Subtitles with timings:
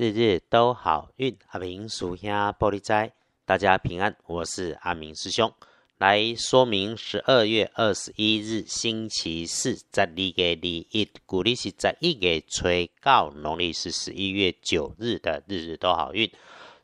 [0.00, 1.36] 日日都好运。
[1.48, 3.12] 阿明属下玻璃斋，
[3.44, 4.16] 大家平安。
[4.24, 5.52] 我是阿明师兄，
[5.98, 12.66] 来说明十二月二十一日星期四，十二月二一，古历是在一月初
[13.02, 16.32] 九，农历是十一月九日的日日都好运。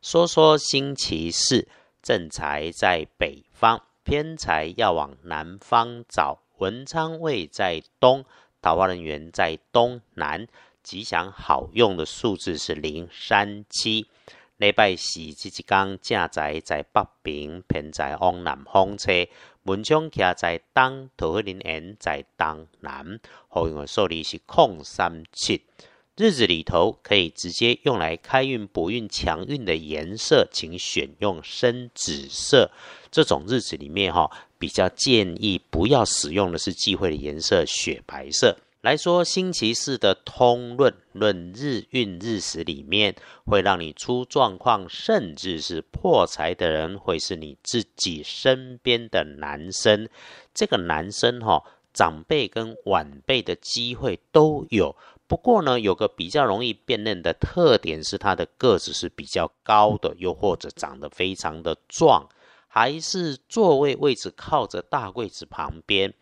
[0.03, 1.67] 说说星期四，
[2.03, 6.43] 正财在北方，偏财要往南方找。
[6.59, 8.27] 文昌位在东，
[8.61, 10.47] 桃花人员在东南。
[10.87, 14.07] 吉祥好用的数字是零三七。
[14.59, 19.11] 礼拜四这一天，正在在北边，偏在往南方车。
[19.65, 23.19] 文昌徛在东，桃花人缘在东南。
[23.49, 25.65] 好用的数字是空三七。
[26.17, 32.71] 日子里头可以直接用来开运补运强运的颜色，请选用深紫色。
[33.11, 38.57] 这种日子里面哈，比较建议不要使用的是忌讳的颜色雪白色。
[38.87, 50.09] 来说星期四的通论论日运日时里面，会让你出状况，甚至是破财的人，会是你自己身边的男生。
[50.55, 54.95] 这个男生哈，长辈跟晚辈的机会都有。
[55.27, 62.29] 不过呢，有个比较容易辨认的特点是，他的个子是比较高的，又或者长得非常的壮，
[62.69, 66.15] 还是座位位置靠着大柜子旁边。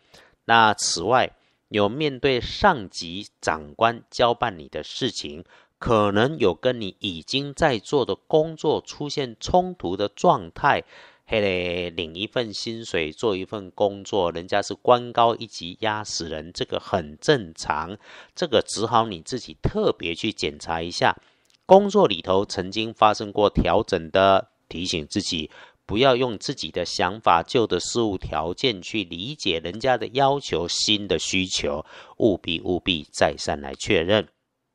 [0.45, 1.31] 那此外，
[1.75, 5.43] 有面对上级长官交办你的事情，
[5.77, 10.85] 可能有跟你已经在做的工作出现冲突的状态。
[11.25, 17.97] 嘿嘞，领一份薪水做一份工作，人家是官高一级压死人，这个很正常。
[18.33, 21.17] 这个只好你自己特别去检查一下，
[21.65, 25.51] 工作里头曾经发生过调整的，提醒自己
[25.85, 31.85] 不要用自己的想法、旧的事物条件去理解人家的要求、新的需求，
[32.17, 34.27] 务必务必再三来确认。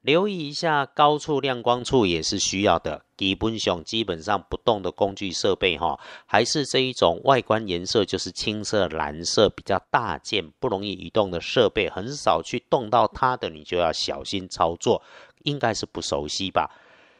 [0.02, 3.04] 留意一下高处亮光处也是需要的。
[3.18, 15.02] 基本上基本上不动的工具设备哈，还是这一种外观颜色就是青色、蓝色比较大件、不容易移动的设备，很少去动到它的，你就要小心操作。
[15.42, 16.70] 应该是不熟悉吧？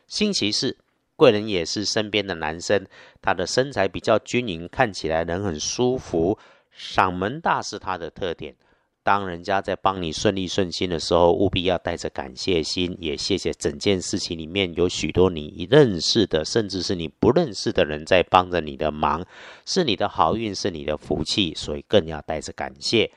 [0.06, 0.78] 星期四，
[1.20, 2.86] 贵人也是身边的男生，
[3.20, 6.38] 他的身材比较均匀，看起来人很舒服，
[6.75, 8.56] 嗓门大是他的特点。
[9.03, 19.22] 当人家在帮你顺利顺心的时候，务必要带着感谢心，也谢谢整件事情里面有许多你认识的，甚至是你不认识的人在帮着你的忙，
[19.66, 23.10] 是你的好运，是你的福气，所以更要带着感谢。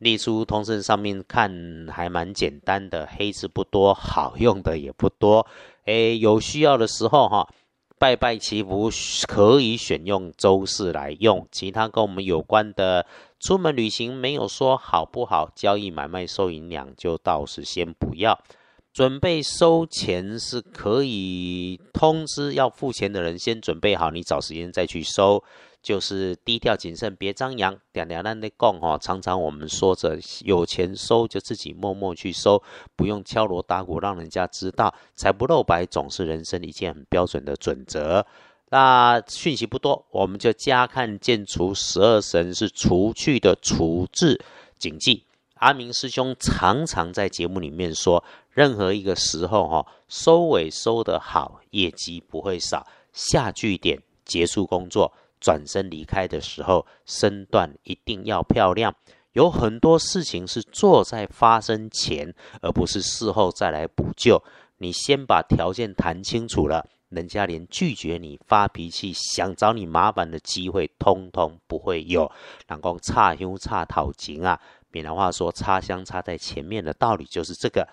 [0.00, 5.46] 隶书通身上面看还蛮简单的，黑字不多，好用的也不多。
[5.84, 7.46] 诶，有需要的时候哈，
[7.98, 8.90] 拜拜祈福
[9.28, 13.06] 可以选用周四来用，其他跟我们有关的。
[13.38, 18.38] 出门旅行没有说好不好，交易买卖收银两就到时先不要。
[19.00, 25.42] 准备收钱是可以通知要付钱的人先准备好，你找时间再去收，
[25.82, 27.74] 就是低调谨慎，别张扬。
[27.94, 32.62] 点点那的供哈，常常我们说着有钱收就自己默默去收，
[32.94, 38.26] 不用敲锣打鼓让人家知道，财不露白总是人生一件很标准的准则。
[38.68, 44.38] 那讯息不多，我们就加看见除十二神是除去的除字
[44.78, 45.24] 谨记。
[45.60, 52.86] 阿明师兄常常在节目里面说，任何一个时候哈，收尾收得好，业绩不会少。
[53.12, 58.94] 下句点结束工作，转身离开的时候，身段一定要漂亮。
[59.32, 64.42] 有很多事情是做在发生前，而不是事后再来补救。
[64.78, 66.86] 你先把条件谈清楚了。
[67.10, 72.30] 人家连拒绝你、发脾气、想找你麻烦的机会，通通不会有。
[72.68, 74.60] 人讲差香差讨情啊，
[74.90, 77.88] 闽南话说插香插在前面的道理就是这个。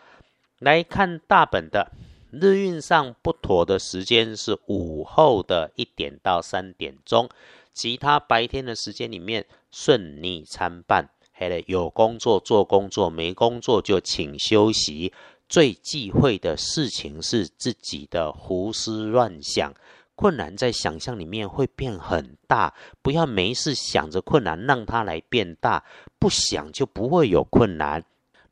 [0.59, 1.91] 来看大本的
[2.31, 7.29] 日运上不妥的时间是午后的一点到三点钟，
[7.73, 11.09] 其他白天的时间里面顺利参半。
[11.31, 15.13] 嘿了，有工作做工作，没工作就请休息。
[15.47, 19.73] 最忌讳的事情是自己的胡思乱想，
[20.17, 22.73] 困难在想象里面会变很大。
[23.03, 25.85] 不要没事想着困难，让它来变大。
[26.17, 28.03] 不想就不会有困难。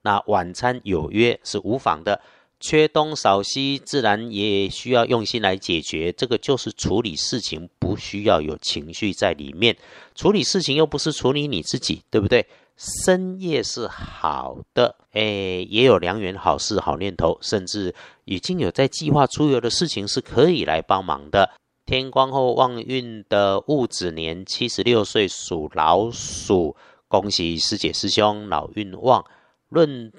[0.04, 2.22] 那晚餐有约是无妨的，
[2.60, 6.12] 缺东少西，自然也需要用心来解决。
[6.12, 9.76] 这个就是处理事情，不需要有情绪在里面。
[10.14, 12.48] 处理事情又不是处理你自己，对不对？
[12.78, 15.22] 深夜是好的，哎，
[15.70, 17.96] 也有良缘、好事、好念头，甚至
[18.26, 21.52] 已经有在计划出游的事情是可以来帮忙的。
[21.86, 26.76] 天光后旺运的戊子年，七十六岁属老鼠，
[27.08, 29.24] 恭喜师姐师兄老运旺。
[29.70, 30.12] 论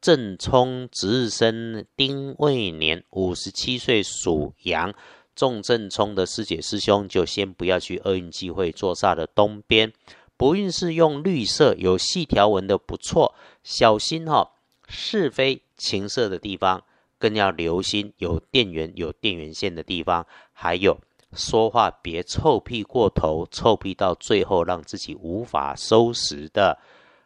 [0.00, 4.92] 正冲值日生丁未年，五十七岁属羊。
[5.34, 9.92] 重正冲的师姐师兄就先不要去厄运机会坐煞的东边。
[10.42, 14.50] 不运是用绿色有细条纹的不错，小心哈
[14.88, 16.82] 是非情色的地方，
[17.16, 20.98] 更要留心有电源有电源线的地方，还有
[21.32, 26.80] 说话别臭屁过头，臭屁到最后让自己无法收拾的。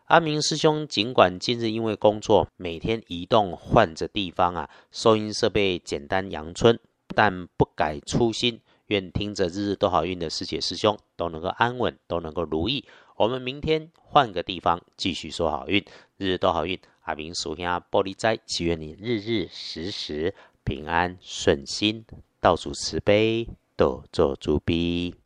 [0.09, 6.79] 阿明师兄，尽管近日因为工作每天移动换着地方啊，收音设备简单阳春，
[7.15, 8.61] 但不改初心。
[8.89, 12.85] 愿听着日日都好运的师姐师兄都能够安稳，都能够如意。
[13.17, 15.83] 我们明天换个地方继续说好运，
[16.19, 16.79] 日日都好运。
[17.01, 20.35] 阿明属下玻璃斋，祈愿你日日时时
[20.65, 22.05] 平安顺心，
[22.41, 25.17] 道主慈悲，多做主逼。